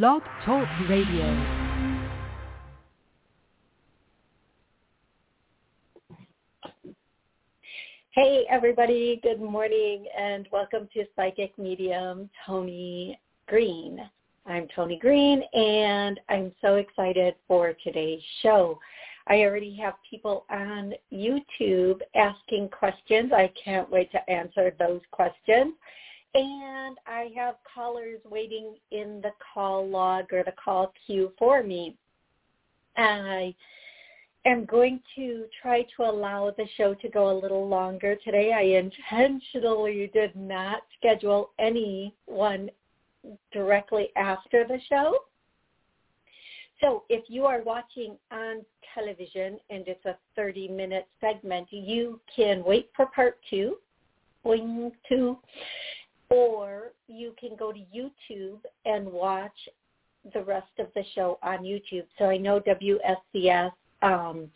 [0.00, 1.26] Blog Talk Radio.
[8.12, 9.20] Hey, everybody.
[9.22, 14.00] Good morning and welcome to Psychic Medium Toni Greene.
[14.46, 18.78] I'm Toni Greene and I'm so excited for today's show.
[19.26, 23.30] I already have people on YouTube asking questions.
[23.30, 25.74] I can't wait to answer those questions.
[26.34, 31.96] And I have callers waiting in the call log or the call queue for me.
[32.96, 33.54] I
[34.46, 38.52] am going to try to allow the show to go a little longer today.
[38.52, 42.70] I intentionally did not schedule anyone
[43.52, 45.18] directly after the show.
[46.80, 52.90] So if you are watching on television and it's a 30-minute segment, you can wait
[52.96, 53.76] for part two,
[54.42, 55.38] going to,
[56.32, 59.56] or you can go to YouTube and watch
[60.32, 62.04] the rest of the show on YouTube.
[62.18, 64.48] So I know WSCS um,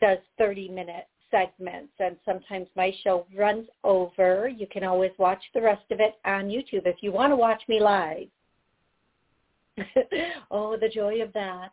[0.00, 4.48] does 30-minute segments, and sometimes my show runs over.
[4.48, 7.62] You can always watch the rest of it on YouTube if you want to watch
[7.68, 8.28] me live.
[10.50, 11.70] oh, the joy of that.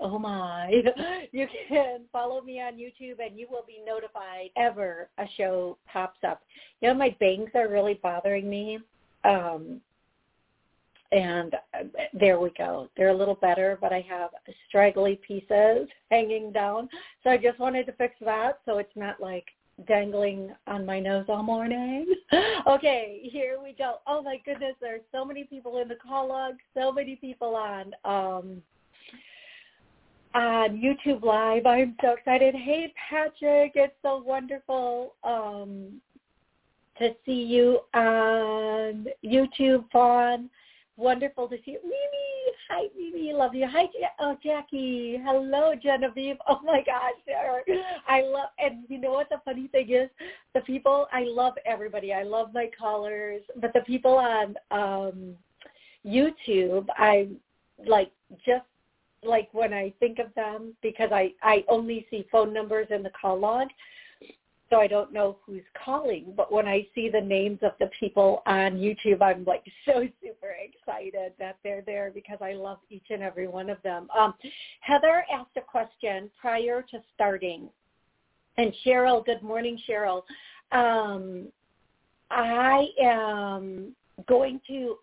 [0.00, 0.82] Oh my.
[1.32, 6.20] You can follow me on YouTube and you will be notified ever a show pops
[6.26, 6.42] up.
[6.80, 8.78] You know, my bangs are really bothering me.
[9.24, 9.80] Um,
[11.12, 12.88] and uh, there we go.
[12.96, 14.30] They're a little better, but I have
[14.68, 16.88] straggly pieces hanging down.
[17.22, 19.46] So I just wanted to fix that so it's not like
[19.86, 22.06] dangling on my nose all morning.
[22.66, 23.96] okay, here we go.
[24.06, 27.92] Oh my goodness, there's so many people in the call log, so many people on
[28.04, 28.62] um
[30.34, 31.66] on YouTube Live.
[31.66, 32.54] I'm so excited.
[32.54, 36.00] Hey Patrick, it's so wonderful um
[36.98, 40.48] to see you on YouTube, Fawn.
[40.96, 41.80] Wonderful to see you.
[41.82, 43.66] Mimi, hi Mimi, love you.
[43.68, 43.86] Hi,
[44.20, 46.36] oh Jackie, hello Genevieve.
[46.48, 47.36] Oh my gosh,
[48.06, 48.50] I love.
[48.58, 50.08] And you know what the funny thing is?
[50.54, 52.12] The people I love everybody.
[52.12, 55.34] I love my callers, but the people on um
[56.06, 57.28] YouTube, I
[57.86, 58.12] like
[58.46, 58.64] just
[59.24, 63.10] like when I think of them because I I only see phone numbers in the
[63.10, 63.68] call log
[64.70, 66.32] so I don't know who's calling.
[66.36, 70.54] But when I see the names of the people on YouTube, I'm like so super
[70.62, 74.08] excited that they're there because I love each and every one of them.
[74.16, 74.34] Um,
[74.80, 77.68] Heather asked a question prior to starting.
[78.56, 80.22] And Cheryl, good morning, Cheryl.
[80.72, 81.48] Um,
[82.30, 83.94] I am
[84.28, 84.96] going to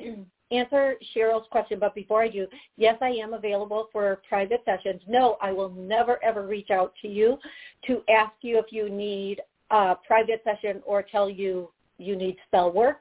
[0.52, 2.46] answer Cheryl's question, but before I do,
[2.76, 5.00] yes, I am available for private sessions.
[5.08, 7.38] No, I will never ever reach out to you
[7.86, 9.40] to ask you if you need
[9.70, 13.00] a private session or tell you you need spell work.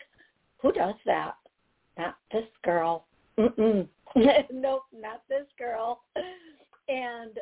[0.59, 1.35] Who does that?
[1.97, 3.05] Not this girl.
[4.51, 6.01] Nope, not this girl.
[6.89, 7.39] And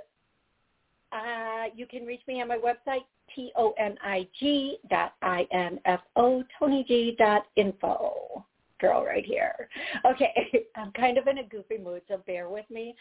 [1.11, 3.05] uh, you can reach me on my website,
[3.35, 8.45] T-O-N-I-G dot I-N-F-O, Toni dot info
[8.79, 9.69] girl right here.
[10.06, 12.95] Okay, I'm kind of in a goofy mood, so bear with me.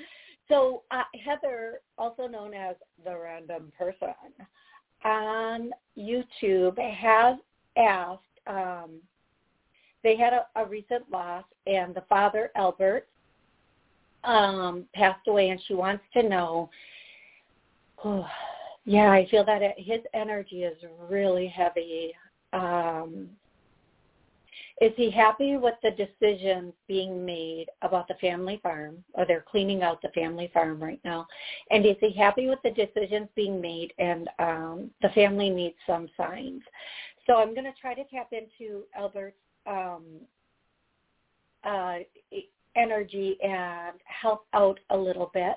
[0.49, 4.15] So uh, Heather, also known as the random person,
[5.05, 7.37] on YouTube has
[7.77, 9.00] asked, um,
[10.03, 13.09] they had a, a recent loss and the father, Albert,
[14.25, 16.71] um, passed away and she wants to know,
[18.05, 18.27] oh,
[18.84, 20.77] yeah, I feel that it, his energy is
[21.09, 22.12] really heavy.
[22.53, 23.28] Um,
[24.81, 29.83] is he happy with the decisions being made about the family farm, or they're cleaning
[29.83, 31.27] out the family farm right now?
[31.71, 36.09] And is he happy with the decisions being made and um, the family needs some
[36.17, 36.62] signs?
[37.27, 39.37] So I'm going to try to tap into Albert's
[39.67, 40.05] um,
[41.65, 41.99] uh,
[42.77, 45.56] energy and help out a little bit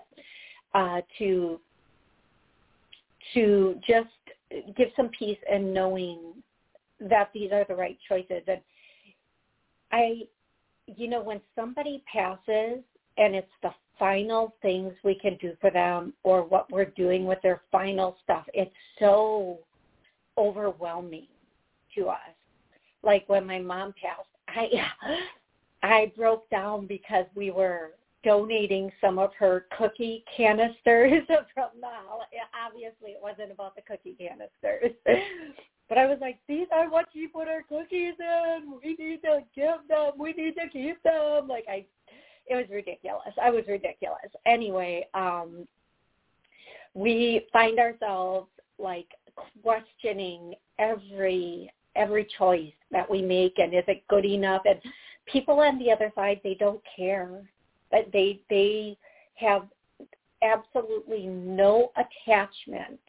[0.74, 1.60] uh, to
[3.36, 4.10] to just
[4.76, 6.34] give some peace and knowing
[7.00, 8.42] that these are the right choices.
[8.48, 8.60] And
[9.92, 10.22] I,
[10.88, 12.84] you know, when somebody passes
[13.18, 17.40] and it's the final things we can do for them or what we're doing with
[17.44, 19.60] their final stuff, it's so
[20.38, 21.28] overwhelming
[21.96, 22.18] to us.
[23.04, 24.68] Like when my mom passed, I
[25.84, 27.92] I broke down because we were
[28.24, 31.24] donating some of her cookie canisters
[31.54, 31.88] from the
[32.66, 34.96] obviously it wasn't about the cookie canisters
[35.92, 38.76] but I was like, these are what you put our cookies in.
[38.82, 40.12] We need to give them.
[40.18, 41.50] We need to keep them.
[41.50, 41.84] Like I,
[42.48, 43.34] it was ridiculous.
[43.44, 44.32] I was ridiculous.
[44.46, 45.68] Anyway, um,
[46.94, 48.48] we find ourselves
[48.80, 49.10] like
[49.62, 54.80] questioning every every choice that we make and is it good enough and
[55.26, 57.44] people on the other side they don't care
[57.92, 58.98] But they they
[59.36, 59.64] have
[60.42, 63.00] absolutely no attachment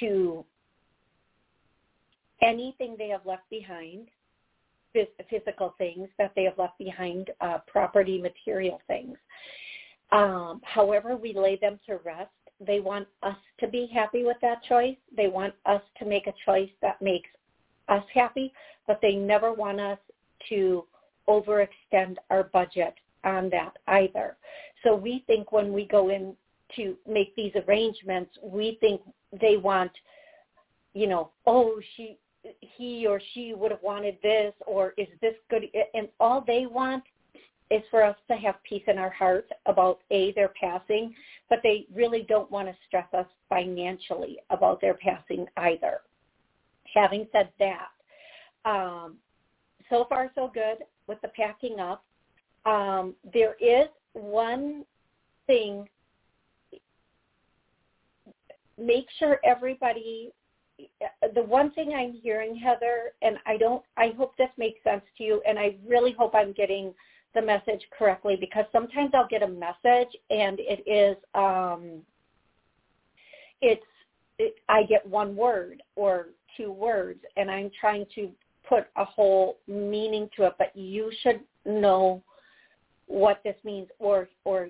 [0.00, 0.42] to
[2.42, 4.08] anything they have left behind,
[5.30, 9.16] physical things that they have left behind, uh, property, material things.
[10.10, 12.30] Um, however, we lay them to rest.
[12.60, 14.96] They want us to be happy with that choice.
[15.16, 17.30] They want us to make a choice that makes
[17.88, 18.52] us happy,
[18.86, 19.98] but they never want us
[20.50, 20.84] to
[21.28, 22.94] overextend our budget
[23.24, 24.36] on that either.
[24.82, 26.34] So we think when we go in
[26.76, 29.00] to make these arrangements, we think
[29.40, 29.92] they want,
[30.94, 32.18] you know, oh, she,
[32.60, 35.64] he or she would have wanted this, or is this good?
[35.94, 37.04] And all they want
[37.70, 41.14] is for us to have peace in our hearts about a their passing,
[41.48, 46.00] but they really don't want to stress us financially about their passing either.
[46.92, 47.88] Having said that,
[48.64, 49.16] um,
[49.88, 52.04] so far so good with the packing up.
[52.66, 54.84] Um, there is one
[55.46, 55.88] thing.
[58.78, 60.30] Make sure everybody.
[61.34, 63.82] The one thing I'm hearing, Heather, and I don't.
[63.96, 66.94] I hope this makes sense to you, and I really hope I'm getting
[67.34, 72.02] the message correctly because sometimes I'll get a message and it is um,
[73.60, 73.82] it's
[74.38, 78.30] it, I get one word or two words and I'm trying to
[78.68, 82.22] put a whole meaning to it, but you should know
[83.06, 84.68] what this means or or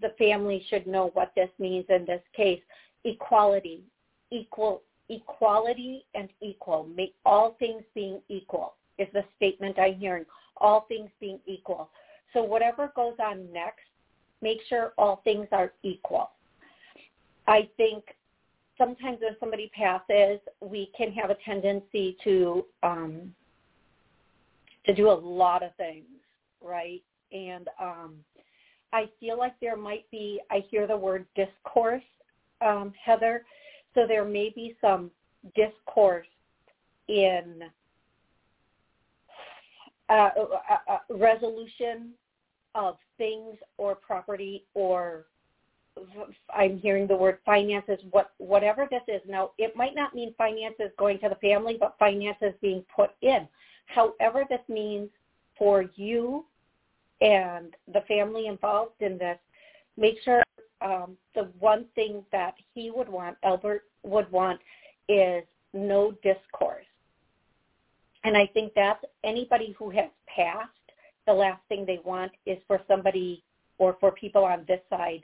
[0.00, 2.62] the family should know what this means in this case.
[3.04, 3.82] Equality,
[4.30, 6.88] equal equality and equal.
[6.94, 10.24] Make all things being equal is the statement I'm hearing
[10.58, 11.90] all things being equal.
[12.32, 13.86] So whatever goes on next,
[14.42, 16.30] make sure all things are equal.
[17.46, 18.04] I think
[18.76, 23.34] sometimes when somebody passes, we can have a tendency to um,
[24.86, 26.06] to do a lot of things,
[26.62, 27.02] right?
[27.32, 28.14] And um,
[28.92, 30.40] I feel like there might be.
[30.50, 32.02] I hear the word discourse,
[32.60, 33.44] um, Heather.
[33.94, 35.10] So there may be some
[35.54, 36.26] discourse
[37.08, 37.62] in
[40.08, 42.12] uh, uh, uh, resolution
[42.74, 45.26] of things or property or
[46.54, 49.20] I'm hearing the word finances, what, whatever this is.
[49.28, 53.48] Now, it might not mean finances going to the family, but finances being put in.
[53.86, 55.08] However this means
[55.58, 56.44] for you
[57.20, 59.38] and the family involved in this,
[59.96, 60.42] make sure
[60.80, 64.60] um, the one thing that he would want, Albert would want,
[65.08, 66.84] is no discourse.
[68.24, 70.70] And I think that's anybody who has passed,
[71.26, 73.42] the last thing they want is for somebody
[73.78, 75.22] or for people on this side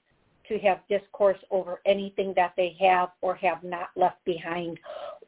[0.48, 4.78] to have discourse over anything that they have or have not left behind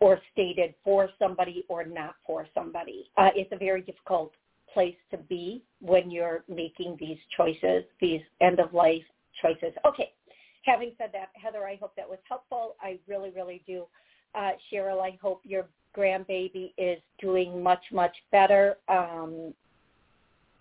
[0.00, 3.10] or stated for somebody or not for somebody.
[3.16, 4.32] Uh, it's a very difficult
[4.72, 9.02] place to be when you're making these choices, these end-of-life
[9.40, 9.72] choices.
[9.86, 10.12] Okay,
[10.66, 12.76] having said that, Heather, I hope that was helpful.
[12.80, 13.86] I really, really do.
[14.34, 15.66] Uh, Cheryl, I hope your
[15.96, 18.76] grandbaby is doing much, much better.
[18.88, 19.54] Um,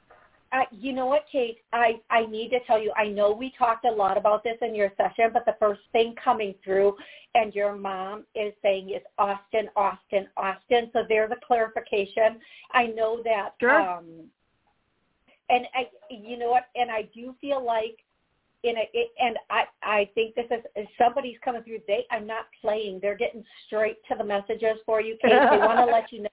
[0.50, 1.58] Uh, you know what, Kate?
[1.74, 4.74] I, I need to tell you, I know we talked a lot about this in
[4.74, 6.96] your session, but the first thing coming through
[7.34, 10.90] and your mom is saying is Austin, Austin, Austin.
[10.94, 12.40] So there's a clarification.
[12.72, 13.50] I know that.
[13.60, 13.78] Sure.
[13.78, 14.06] Um,
[15.50, 16.68] and I, you know what?
[16.76, 17.98] And I do feel like
[18.68, 21.80] in a, it, and I, I think this is if somebody's coming through.
[21.86, 23.00] They I'm not playing.
[23.00, 25.30] They're getting straight to the messages for you, Kate.
[25.30, 26.28] They want to let you know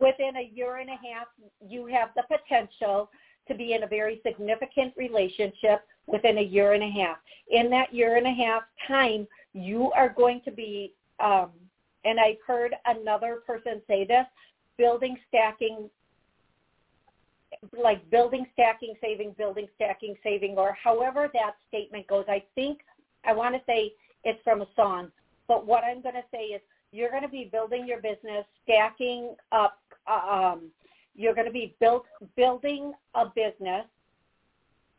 [0.00, 1.26] within a year and a half,
[1.66, 3.10] you have the potential
[3.48, 7.16] to be in a very significant relationship within a year and a half.
[7.50, 11.50] In that year and a half time, you are going to be, um,
[12.04, 14.26] and I've heard another person say this,
[14.78, 15.88] building, stacking,
[17.82, 22.24] like building, stacking, saving, building, stacking, saving, or however that statement goes.
[22.28, 22.80] I think
[23.24, 23.92] I want to say
[24.24, 25.10] it's from a song,
[25.48, 26.60] but what I'm going to say is
[26.92, 29.78] you're going to be building your business, stacking up.
[30.06, 30.70] Um,
[31.16, 32.06] you're going to be built
[32.36, 33.86] building a business,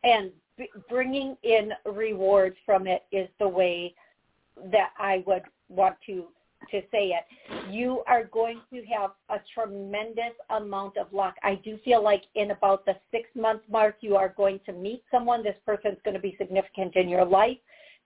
[0.02, 3.94] and b- bringing in rewards from it is the way
[4.72, 6.26] that I would want to
[6.70, 7.24] to say it.
[7.70, 11.34] You are going to have a tremendous amount of luck.
[11.42, 15.02] I do feel like in about the six month mark, you are going to meet
[15.10, 15.42] someone.
[15.42, 17.58] This person's going to be significant in your life.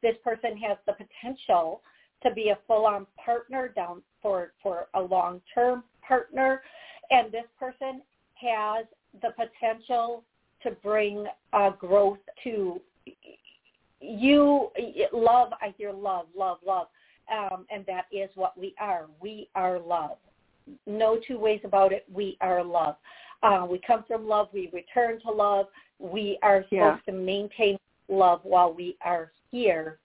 [0.03, 1.83] This person has the potential
[2.23, 6.63] to be a full-on partner down for, for a long-term partner.
[7.11, 8.03] And this person
[8.35, 8.87] has
[9.23, 10.23] the potential
[10.63, 12.81] to bring uh, growth to
[14.01, 14.69] you.
[15.13, 16.89] Love, I hear love, love, love.
[17.31, 19.07] Um, and that is what we are.
[19.21, 20.17] We are love.
[20.87, 22.05] No two ways about it.
[22.13, 22.97] We are love.
[23.43, 24.49] Uh, we come from love.
[24.53, 25.67] We return to love.
[25.99, 27.13] We are supposed yeah.
[27.13, 29.99] to maintain love while we are here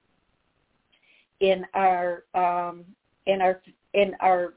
[1.40, 2.86] in our um,
[3.26, 3.62] in our
[3.94, 4.54] in our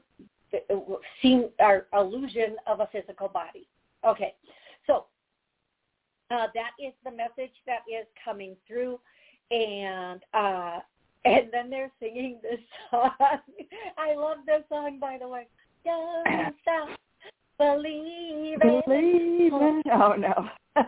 [1.21, 3.67] seem our illusion of a physical body.
[4.05, 4.33] Okay,
[4.87, 5.05] so
[6.31, 8.99] uh, that is the message that is coming through,
[9.51, 10.79] and uh,
[11.25, 12.59] and then they're singing this
[12.89, 13.11] song.
[13.97, 15.47] I love this song, by the way.
[15.85, 16.89] Don't stop
[17.57, 18.81] believing.
[18.85, 19.83] Believing.
[19.91, 20.49] Oh no.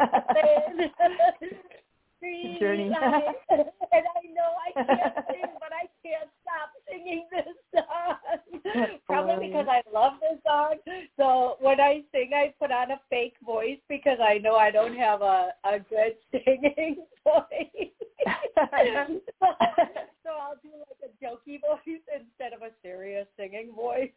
[2.61, 2.83] journey.
[3.49, 8.97] and I know I can't sing, but I can't stop singing this song.
[9.07, 10.75] Probably because I love this song.
[11.17, 14.95] So when I sing, I put on a fake voice because I know I don't
[14.95, 17.91] have a a good singing voice.
[20.23, 24.11] so I'll do like a jokey voice instead of a serious singing voice.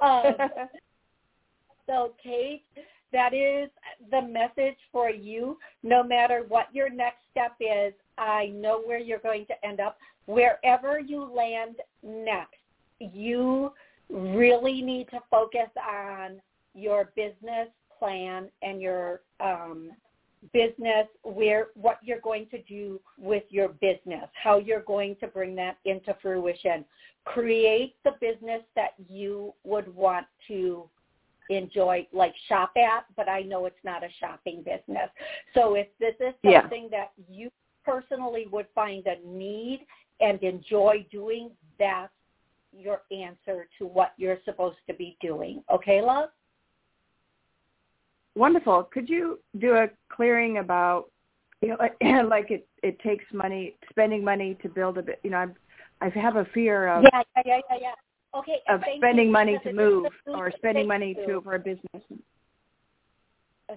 [0.00, 0.34] Um,
[1.86, 2.64] so Kate,
[3.12, 3.70] that is
[4.10, 5.58] the message for you.
[5.82, 9.98] No matter what your next step is, I know where you're going to end up.
[10.26, 12.54] Wherever you land next,
[13.00, 13.72] you
[14.08, 16.40] really need to focus on
[16.74, 19.90] your business plan and your um,
[20.52, 25.54] business, where what you're going to do with your business, how you're going to bring
[25.56, 26.84] that into fruition.
[27.24, 30.88] Create the business that you would want to
[31.50, 35.10] enjoy like shop at, but I know it's not a shopping business.
[35.54, 36.98] So if this is something yeah.
[36.98, 37.50] that you
[37.84, 39.86] personally would find a need
[40.20, 42.12] and enjoy doing, that's
[42.72, 45.62] your answer to what you're supposed to be doing.
[45.72, 46.30] Okay, love?
[48.40, 48.84] Wonderful.
[48.84, 51.10] Could you do a clearing about
[51.60, 55.36] you know like it it takes money spending money to build a bit you know
[55.36, 55.54] I'm
[56.00, 57.94] I have a fear of yeah yeah yeah yeah, yeah
[58.34, 58.60] Okay.
[58.68, 62.02] Of spending money to move or spending money to for a business.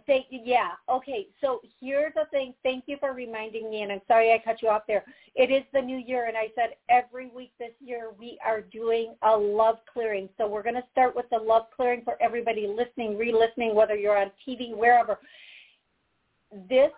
[0.08, 0.40] Thank you.
[0.44, 0.70] Yeah.
[0.90, 1.28] Okay.
[1.42, 2.54] So here's the thing.
[2.64, 5.04] Thank you for reminding me, and I'm sorry I cut you off there.
[5.36, 9.16] It is the new year, and I said every week this year we are doing
[9.22, 10.30] a love clearing.
[10.38, 14.18] So we're going to start with the love clearing for everybody listening, re-listening, whether you're
[14.18, 15.20] on TV, wherever.
[16.70, 16.92] This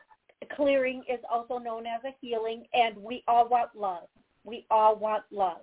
[0.56, 4.08] clearing is also known as a healing, and we all want love.
[4.44, 5.62] We all want love.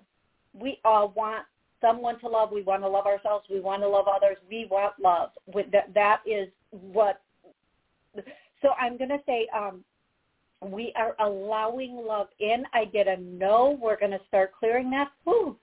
[0.53, 1.45] We all want
[1.79, 2.51] someone to love.
[2.51, 3.45] We want to love ourselves.
[3.49, 4.37] We want to love others.
[4.49, 5.29] We want love.
[5.93, 7.21] That is what.
[8.61, 9.83] So I'm going to say um,
[10.61, 12.63] we are allowing love in.
[12.73, 13.77] I get a no.
[13.81, 15.11] We're going to start clearing that.
[15.23, 15.57] Whew.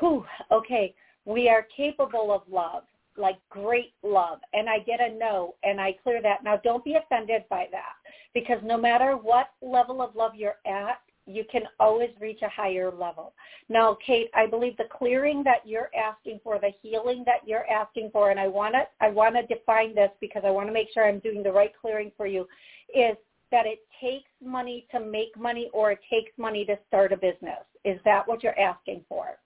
[0.00, 0.24] Whew.
[0.52, 0.94] Okay.
[1.24, 2.82] We are capable of love,
[3.16, 4.40] like great love.
[4.52, 6.44] And I get a no, and I clear that.
[6.44, 7.94] Now, don't be offended by that
[8.34, 12.90] because no matter what level of love you're at, you can always reach a higher
[12.90, 13.32] level.
[13.68, 18.10] Now, Kate, I believe the clearing that you're asking for, the healing that you're asking
[18.12, 20.88] for, and I want to I want to define this because I want to make
[20.92, 22.46] sure I'm doing the right clearing for you,
[22.94, 23.16] is
[23.50, 27.60] that it takes money to make money or it takes money to start a business.
[27.84, 29.38] Is that what you're asking for?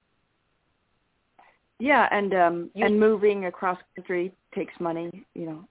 [1.79, 5.65] Yeah, and um you, and moving across country takes money, you know.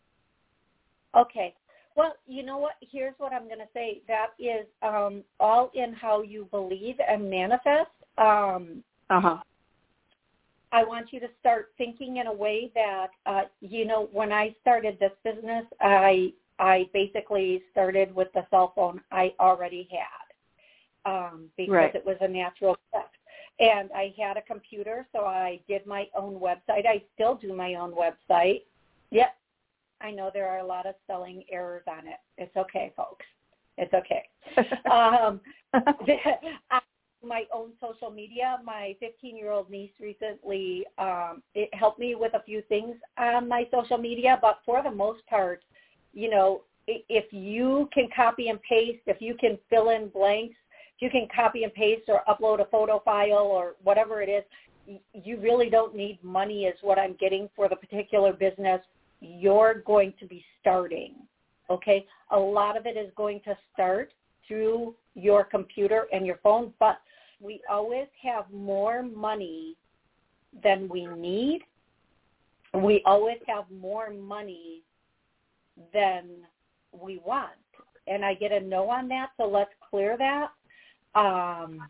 [1.15, 1.53] Okay.
[1.97, 2.75] Well, you know what?
[2.81, 4.01] Here's what I'm going to say.
[4.07, 7.89] That is um, all in how you believe and manifest.
[8.19, 9.37] Um, uh-huh.
[10.71, 14.55] I want you to start thinking in a way that, uh, you know, when I
[14.61, 20.23] started this business, I I basically started with the cell phone I already had.
[21.11, 21.95] um, because Right.
[21.95, 23.11] it was a natural step.
[23.59, 26.85] And I had a computer, so I did my own website.
[26.85, 28.63] I still do my own website.
[29.11, 29.35] Yep.
[30.01, 32.19] I know there are a lot of spelling errors on it.
[32.37, 33.25] It's okay, folks.
[33.77, 34.23] It's okay.
[34.91, 35.39] um,
[36.71, 36.81] I-
[37.23, 38.59] my own social media.
[38.63, 43.97] My 15-year-old niece recently um, it helped me with a few things on my social
[43.97, 45.63] media, but for the most part,
[46.13, 50.55] you know, if you can copy and paste, if you can fill in blanks,
[50.95, 54.43] if you can copy and paste or upload a photo file or whatever it is,
[55.13, 58.79] you really don't need money is what I'm getting for the particular business
[59.21, 61.15] you're going to be starting.
[61.69, 62.05] Okay?
[62.31, 64.13] A lot of it is going to start
[64.47, 66.99] through your computer and your phone, but
[67.41, 69.75] we always have more money
[70.63, 71.61] than we need.
[72.73, 74.83] We always have more money
[75.93, 76.29] than
[76.91, 77.51] we want.
[78.07, 80.49] And I get a no on that, so let's clear that.
[81.19, 81.81] Um,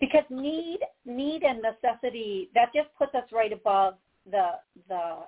[0.00, 3.94] because need need and necessity that just puts us right above
[4.30, 4.52] the
[4.88, 5.18] the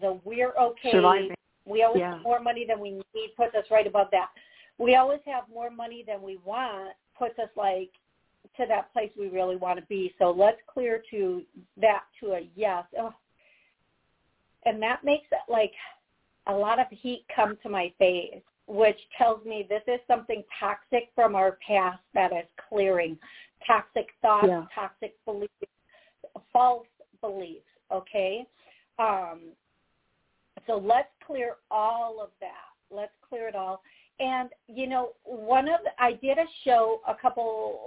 [0.00, 1.34] the we're okay Surviving.
[1.64, 2.14] we always Yeah.
[2.14, 4.30] have more money than we need puts us right above that.
[4.78, 7.90] We always have more money than we want puts us like
[8.56, 10.14] to that place we really want to be.
[10.18, 11.42] So let's clear to
[11.78, 12.84] that to a yes.
[12.98, 13.12] Oh.
[14.64, 15.72] And that makes it like
[16.46, 21.10] a lot of heat come to my face, which tells me this is something toxic
[21.14, 23.18] from our past that is clearing.
[23.66, 24.66] Toxic thoughts, Yeah.
[24.74, 25.52] toxic beliefs,
[26.52, 26.86] false
[27.20, 28.46] beliefs, okay?
[28.98, 29.52] Um,
[30.68, 32.94] so let's clear all of that.
[32.94, 33.82] Let's clear it all.
[34.20, 37.80] And you know, one of I did a show a couple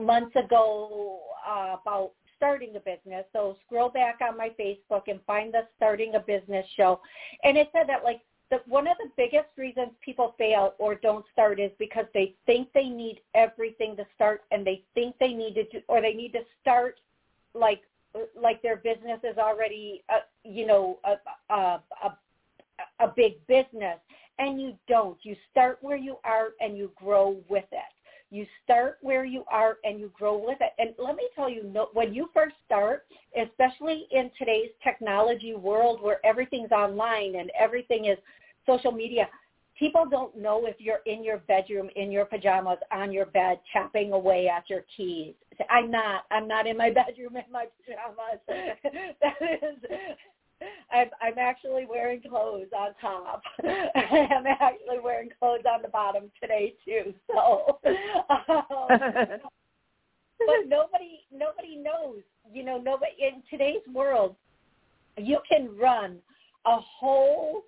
[0.00, 3.24] months ago uh, about starting a business.
[3.32, 7.00] So scroll back on my Facebook and find the starting a business show.
[7.44, 8.20] And it said that like
[8.50, 12.68] the, one of the biggest reasons people fail or don't start is because they think
[12.74, 16.32] they need everything to start and they think they need to do, or they need
[16.32, 17.00] to start
[17.54, 17.82] like
[18.40, 22.18] like their business is already uh, you know a, a a
[23.00, 23.98] a big business.
[24.38, 25.18] And you don't.
[25.22, 27.78] You start where you are and you grow with it.
[28.30, 30.72] You start where you are and you grow with it.
[30.78, 33.04] And let me tell you no, when you first start
[33.38, 38.16] especially in today's technology world where everything's online and everything is
[38.66, 39.28] social media
[39.78, 44.12] people don't know if you're in your bedroom in your pajamas on your bed tapping
[44.12, 45.34] away at your keys
[45.70, 48.40] i'm not i'm not in my bedroom in my pajamas
[49.20, 49.78] that is
[50.92, 53.42] I'm, I'm actually wearing clothes on top.
[53.64, 57.12] I'm actually wearing clothes on the bottom today too.
[57.26, 58.88] So, um,
[60.46, 62.22] but nobody nobody knows.
[62.52, 64.36] You know, nobody in today's world,
[65.16, 66.18] you can run
[66.66, 67.62] a whole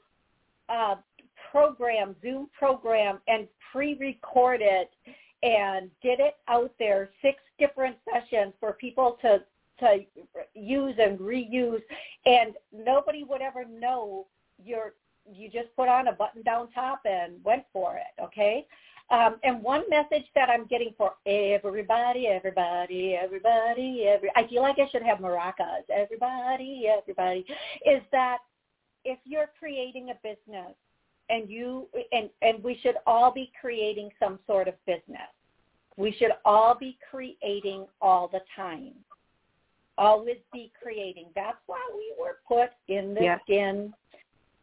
[0.69, 0.97] uh,
[1.55, 4.91] program, Zoom program, and pre-record it
[5.45, 9.39] and get it out there, six different sessions for people to
[9.81, 9.99] to
[10.55, 11.83] use and reuse,
[12.27, 14.27] and nobody would ever know
[14.65, 14.95] you're
[15.33, 18.23] you just put on a button down top and went for it.
[18.23, 18.67] Okay.
[19.11, 24.79] Um, and one message that I'm getting for everybody, everybody, everybody, every I feel like
[24.79, 25.85] I should have maracas.
[25.95, 27.45] Everybody, everybody,
[27.85, 28.39] is that
[29.05, 30.75] if you're creating a business
[31.29, 35.29] and you and and we should all be creating some sort of business.
[35.97, 38.93] We should all be creating all the time.
[39.97, 41.27] Always be creating.
[41.35, 43.41] That's why we were put in the Yes.
[43.45, 43.95] skin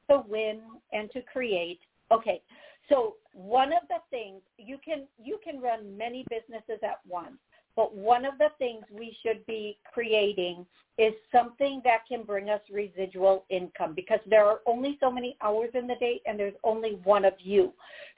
[0.10, 0.60] to win
[0.92, 1.80] and to create.
[2.12, 2.42] Okay.
[2.90, 7.38] So one of the things you can you can run many businesses at once,
[7.76, 10.66] but one of the things we should be creating
[10.98, 15.70] is something that can bring us residual income because there are only so many hours
[15.74, 17.74] in the day and there's only one of you.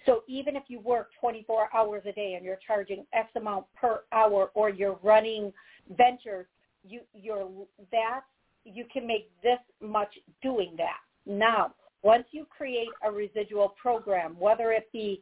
[0.06, 4.02] So even if you work 24 hours a day and you're charging X amount per
[4.12, 5.54] hour or you're running
[5.98, 6.48] ventures,
[6.84, 7.48] you you're
[7.92, 8.22] that
[8.66, 11.00] you can make this much doing that.
[11.26, 15.22] Now, once you create a residual program, whether it be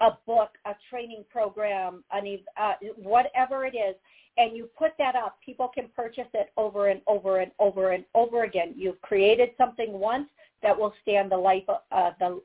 [0.00, 3.94] a book, a training program, any uh, whatever it is,
[4.38, 8.04] and you put that up, people can purchase it over and over and over and
[8.14, 8.74] over again.
[8.76, 10.28] You've created something once
[10.62, 12.40] that will stand the life uh, the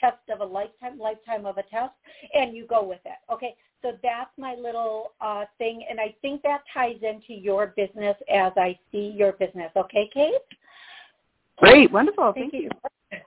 [0.00, 1.92] test of a lifetime, lifetime of a test,
[2.34, 3.16] and you go with it.
[3.32, 8.16] Okay, so that's my little uh, thing, and I think that ties into your business
[8.32, 9.70] as I see your business.
[9.76, 10.34] Okay, Kate?
[11.58, 12.32] Great, wonderful.
[12.34, 12.68] Thank, you.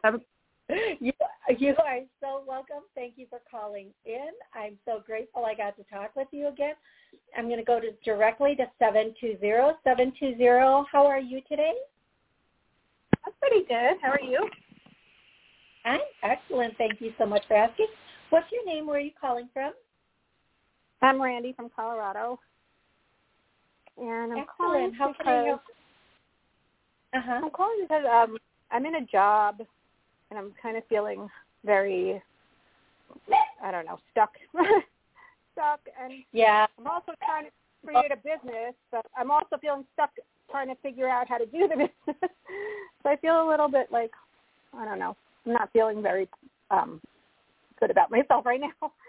[0.04, 0.20] Have a,
[1.00, 1.14] you.
[1.58, 2.84] You are so welcome.
[2.94, 4.30] Thank you for calling in.
[4.54, 6.74] I'm so grateful I got to talk with you again.
[7.38, 9.38] I'm going to go to directly to 720.
[9.84, 11.74] 720, how are you today?
[13.26, 13.98] I'm pretty good.
[14.02, 14.48] How are you?
[15.86, 16.78] I'm excellent.
[16.78, 17.88] Thank you so much for asking.
[18.30, 18.88] What's your name?
[18.88, 19.72] Where are you calling from?
[21.02, 22.40] I'm Randy from Colorado,
[23.98, 24.58] and I'm Excellent.
[24.58, 25.62] calling How because can I help?
[27.14, 27.40] Uh-huh.
[27.44, 28.38] I'm calling because um,
[28.72, 29.62] I'm in a job,
[30.30, 31.30] and I'm kind of feeling
[31.66, 32.22] very,
[33.64, 34.32] I don't know, stuck,
[35.54, 36.66] stuck, and Yeah.
[36.78, 37.52] I'm also trying to
[37.86, 40.12] create a business, but I'm also feeling stuck
[40.50, 41.76] trying to figure out how to do the
[42.08, 42.32] business.
[43.04, 44.12] so I feel a little bit like,
[44.74, 46.28] I don't know, I'm not feeling very
[46.72, 47.02] um,
[47.80, 48.92] good about myself right now.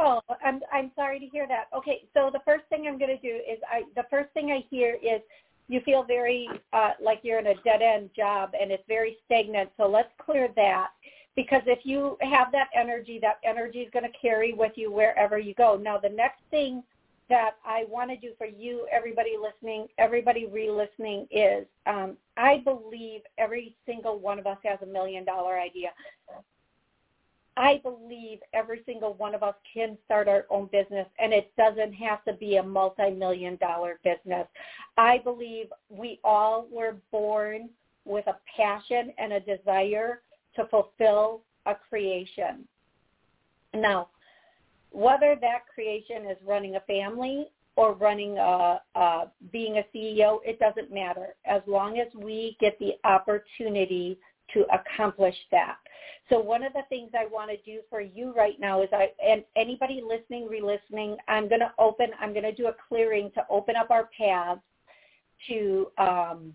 [0.00, 1.66] Oh, I'm I'm sorry to hear that.
[1.72, 4.64] Okay, so the first thing I'm going to do is I the first thing I
[4.68, 5.20] hear is
[5.68, 9.70] you feel very uh, like you're in a dead end job and it's very stagnant.
[9.76, 10.88] So let's clear that
[11.36, 15.38] because if you have that energy, that energy is going to carry with you wherever
[15.38, 15.76] you go.
[15.76, 16.82] Now the next thing
[17.30, 23.22] that I want to do for you, everybody listening, everybody re-listening is um, I believe
[23.38, 25.88] every single one of us has a million dollar idea.
[27.56, 31.92] I believe every single one of us can start our own business and it doesn't
[31.92, 34.46] have to be a multi-million dollar business.
[34.96, 37.68] I believe we all were born
[38.04, 40.20] with a passion and a desire
[40.56, 42.66] to fulfill a creation.
[43.72, 44.08] Now,
[44.90, 50.58] whether that creation is running a family or running a, a being a CEO, it
[50.58, 54.18] doesn't matter as long as we get the opportunity
[54.52, 55.76] to accomplish that.
[56.30, 59.08] So one of the things I want to do for you right now is I
[59.24, 62.08] and anybody listening, re-listening, I'm going to open.
[62.20, 64.60] I'm going to do a clearing to open up our paths
[65.48, 66.54] to um,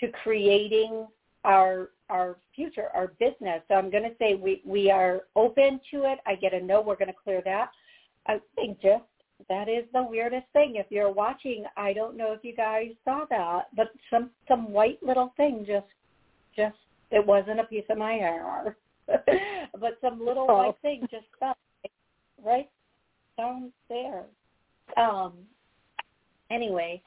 [0.00, 1.06] to creating
[1.44, 3.62] our our future, our business.
[3.68, 6.18] So I'm going to say we we are open to it.
[6.26, 6.80] I get a no.
[6.80, 7.70] We're going to clear that.
[8.26, 9.04] I think just
[9.48, 10.76] that is the weirdest thing.
[10.76, 15.02] If you're watching, I don't know if you guys saw that, but some some white
[15.02, 15.86] little thing just
[16.54, 16.76] just
[17.12, 20.58] it wasn't a piece of my hair, but some little Oh.
[20.58, 21.56] white thing just fell
[22.44, 22.68] right
[23.38, 24.24] down there.
[24.96, 25.32] Um.
[26.50, 27.02] Anyway,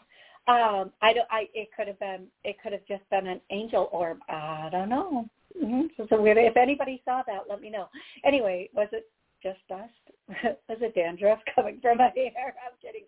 [0.48, 1.28] um, I don't.
[1.30, 2.28] I it could have been.
[2.44, 4.20] It could have just been an angel orb.
[4.30, 5.26] I don't know.
[5.62, 6.04] Mm-hmm.
[6.10, 6.38] So weird.
[6.38, 7.88] If anybody saw that, let me know.
[8.26, 9.10] Anyway, was it
[9.44, 9.90] just dust?
[10.68, 12.56] was it dandruff coming from my hair?
[12.66, 13.04] I'm kidding.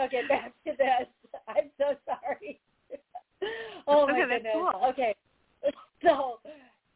[0.00, 1.08] Okay, back to this.
[1.48, 2.60] I'm so sorry.
[3.86, 4.52] oh my Okay, that's goodness.
[4.54, 4.88] cool.
[4.90, 5.14] Okay.
[6.06, 6.38] So,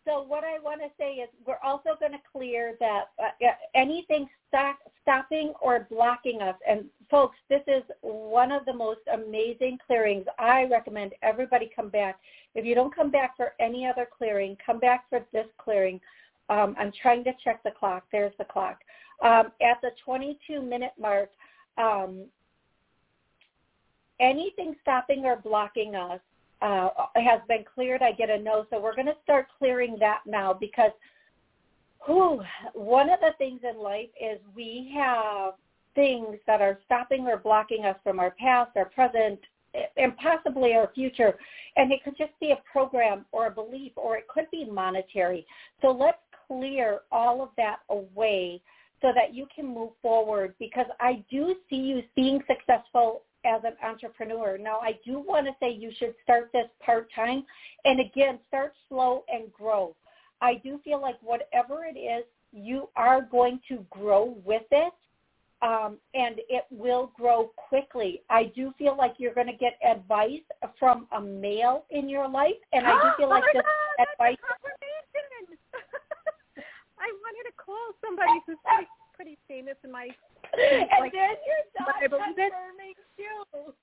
[0.07, 4.29] so what I want to say is we're also going to clear that uh, anything
[4.49, 6.57] stop, stopping or blocking us.
[6.69, 10.27] And folks, this is one of the most amazing clearings.
[10.39, 12.19] I recommend everybody come back.
[12.55, 16.01] If you don't come back for any other clearing, come back for this clearing.
[16.51, 18.05] Um, I'm trying to check the clock.
[18.13, 18.81] There's the clock.
[19.23, 21.31] Um, at the 22 minute mark,
[21.79, 22.25] um,
[24.21, 26.21] anything stopping or blocking us
[26.65, 28.03] uh, has been cleared.
[28.03, 28.67] I get a no.
[28.71, 30.93] So we're going to start clearing that now because
[32.07, 35.55] whew, one of the things in life is we have
[35.95, 39.39] things that are stopping or blocking us from our past, our present,
[39.97, 41.35] and possibly our future.
[41.77, 45.47] And it could just be a program or a belief or it could be monetary.
[45.83, 48.63] So let's clear all of that away
[49.03, 53.75] so that you can move forward because I do see you being successful as an
[53.83, 54.59] entrepreneur.
[54.59, 57.45] Now, I do want to say you should start this part-time
[57.85, 59.95] and again, start slow and grow.
[60.41, 64.93] I do feel like whatever it is, you are going to grow with it
[65.63, 68.23] um, and it will grow quickly.
[68.31, 70.43] I do feel like you're going to get advice
[70.79, 74.07] from a male in your life and I do feel like oh my this God,
[74.13, 74.39] advice.
[76.99, 80.09] I wanted to call somebody who's pretty, pretty famous in my
[80.59, 83.75] and like, then your dog I confirming too.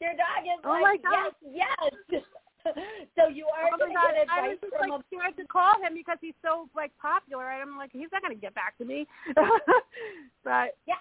[0.00, 2.22] Your dog is Oh like, my yes, yes.
[3.16, 6.18] so you are Oh going to I was just like a to call him because
[6.20, 7.44] he's so like popular.
[7.46, 9.06] I'm like, he's not going to get back to me.
[10.44, 11.00] but Yeah.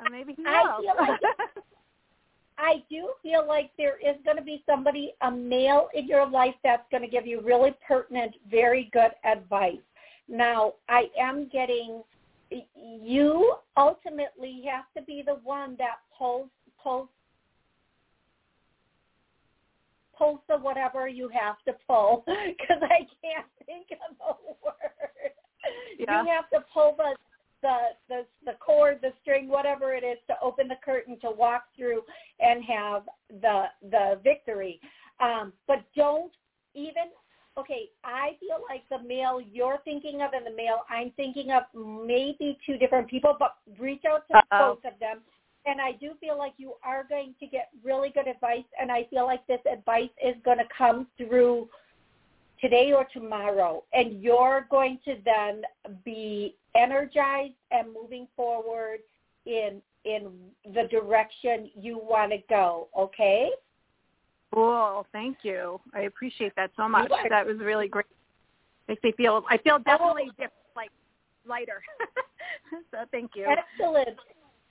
[0.00, 0.80] uh, maybe he I will.
[0.80, 1.20] feel like
[2.58, 6.54] I do feel like there is going to be somebody, a male in your life
[6.62, 9.82] that's going to give you really pertinent, very good advice.
[10.28, 12.02] Now, I am getting,
[12.84, 16.48] you ultimately have to be the one that pulls,
[16.82, 17.08] pulls,
[20.16, 24.74] pulls the whatever you have to pull because I can't think of a word.
[25.98, 26.22] Yeah.
[26.22, 27.14] You have to pull the
[27.62, 27.76] the
[28.08, 32.02] the the cord, the string, whatever it is, to open the curtain to walk through
[32.38, 33.04] and have
[33.40, 34.78] the the victory.
[35.20, 36.32] Um, but don't
[36.74, 37.10] even.
[37.56, 41.62] Okay, I feel like the male you're thinking of and the male I'm thinking of
[41.74, 44.74] maybe two different people, but reach out to Uh-oh.
[44.74, 45.20] both of them.
[45.66, 49.04] And I do feel like you are going to get really good advice, and I
[49.04, 51.68] feel like this advice is going to come through
[52.60, 55.62] today or tomorrow, and you're going to then
[56.04, 58.98] be energized and moving forward
[59.46, 60.30] in in
[60.74, 62.88] the direction you want to go.
[62.98, 63.50] Okay.
[64.54, 65.06] Cool.
[65.12, 65.80] Thank you.
[65.94, 67.10] I appreciate that so much.
[67.28, 68.06] That was really great.
[68.88, 69.44] Makes me feel.
[69.50, 69.82] I feel oh.
[69.84, 70.46] definitely Oh.
[70.76, 70.90] like
[71.46, 71.82] lighter.
[72.90, 73.46] so thank you.
[73.46, 74.16] Excellent.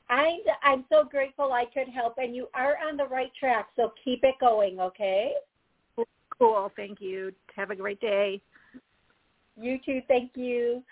[0.09, 3.69] I I'm so grateful I could help, and you are on the right track.
[3.75, 4.79] So keep it going.
[4.79, 5.33] Okay.
[6.37, 6.71] Cool.
[6.75, 7.31] Thank you.
[7.55, 8.41] Have a great day.
[9.59, 10.01] You too.
[10.07, 10.83] Thank you.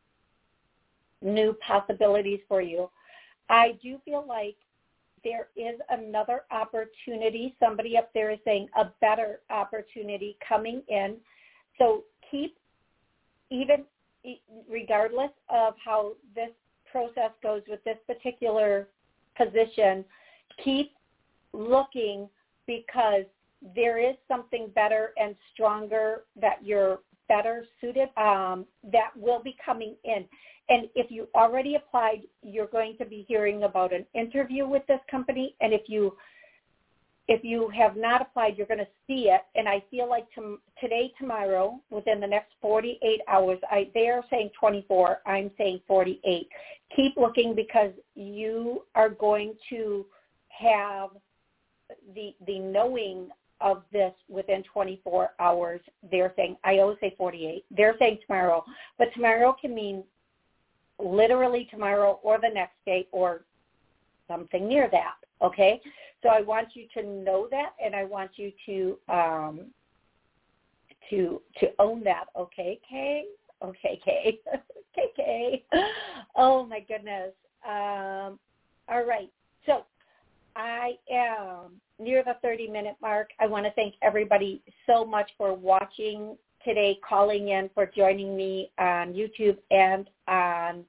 [1.22, 2.90] new possibilities for you.
[3.50, 4.56] I do feel like
[5.24, 7.56] there is another opportunity.
[7.60, 11.18] Somebody up there is saying a better opportunity coming in.
[11.78, 12.56] So keep
[13.50, 13.84] even
[14.70, 16.50] regardless of how this
[16.92, 18.88] process goes with this particular
[19.38, 20.06] position,
[20.64, 20.94] keep
[21.54, 22.30] looking
[22.68, 23.26] because
[23.76, 29.96] there is something better and stronger that you're better suited um, that will be coming
[30.04, 30.26] in.
[30.70, 35.00] And if you already applied, you're going to be hearing about an interview with this
[35.10, 35.56] company.
[35.62, 36.16] And if you
[37.28, 39.42] if you have not applied, you're going to see it.
[39.56, 44.24] And I feel like to, today, tomorrow, within the next 48 hours, I, they are
[44.30, 45.22] saying 24.
[45.26, 46.48] I'm saying 48.
[46.96, 50.06] Keep looking because you are going to
[50.50, 51.10] have
[52.14, 53.30] the the knowing
[53.62, 55.82] of this within 24 hours.
[56.12, 57.66] They're saying I always say 48.
[57.72, 58.64] They're saying tomorrow,
[58.98, 60.04] but tomorrow can mean
[61.00, 63.46] literally tomorrow or the next day or
[64.28, 65.16] something near that.
[65.42, 65.82] Okay,
[66.24, 69.62] so I want you to know that, and I want you to um,
[71.10, 72.26] to to own that.
[72.38, 73.26] Okay, Kay.
[73.64, 74.40] Okay, Kay.
[74.54, 75.66] okay, Kay.
[76.36, 77.32] Oh my goodness.
[77.66, 78.40] Um,
[78.90, 79.30] all right.
[79.66, 79.86] So
[80.86, 83.30] I am near the 30 minute mark.
[83.40, 88.72] I want to thank everybody so much for watching today, calling in, for joining me
[88.78, 90.84] on YouTube and on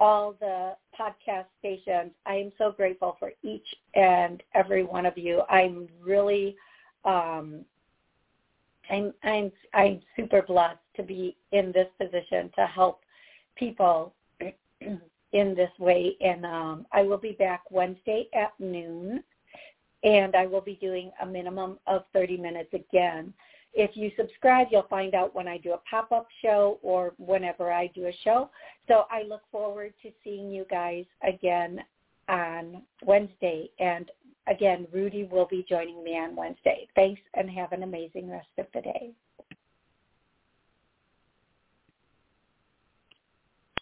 [0.00, 2.10] all the podcast stations.
[2.26, 5.42] I am so grateful for each and every one of you.
[5.48, 6.56] I'm really
[7.04, 7.64] um
[8.90, 13.02] I'm I'm I'm super blessed to be in this position to help
[13.56, 14.14] people
[15.32, 19.22] in this way and um I will be back Wednesday at noon
[20.04, 23.32] and I will be doing a minimum of 30 minutes again.
[23.74, 27.88] If you subscribe, you'll find out when I do a pop-up show or whenever I
[27.88, 28.50] do a show.
[28.86, 31.80] So I look forward to seeing you guys again
[32.28, 33.70] on Wednesday.
[33.78, 34.10] And
[34.46, 36.88] again, Rudy will be joining me on Wednesday.
[36.94, 39.10] Thanks and have an amazing rest of the day.